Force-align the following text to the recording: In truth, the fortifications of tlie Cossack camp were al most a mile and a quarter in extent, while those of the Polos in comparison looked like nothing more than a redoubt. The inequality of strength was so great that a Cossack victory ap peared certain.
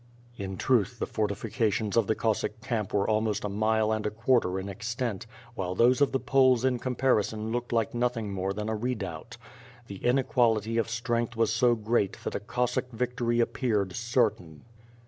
In 0.35 0.57
truth, 0.57 0.97
the 0.97 1.05
fortifications 1.05 1.95
of 1.95 2.07
tlie 2.07 2.17
Cossack 2.17 2.59
camp 2.59 2.91
were 2.91 3.07
al 3.07 3.21
most 3.21 3.43
a 3.45 3.49
mile 3.49 3.91
and 3.91 4.03
a 4.07 4.09
quarter 4.09 4.59
in 4.59 4.67
extent, 4.67 5.27
while 5.53 5.75
those 5.75 6.01
of 6.01 6.11
the 6.11 6.19
Polos 6.19 6.65
in 6.65 6.79
comparison 6.79 7.51
looked 7.51 7.71
like 7.71 7.93
nothing 7.93 8.33
more 8.33 8.51
than 8.51 8.67
a 8.67 8.75
redoubt. 8.75 9.37
The 9.85 9.97
inequality 10.03 10.79
of 10.79 10.89
strength 10.89 11.35
was 11.35 11.53
so 11.53 11.75
great 11.75 12.17
that 12.23 12.33
a 12.33 12.39
Cossack 12.39 12.89
victory 12.91 13.43
ap 13.43 13.53
peared 13.53 13.93
certain. 13.95 14.63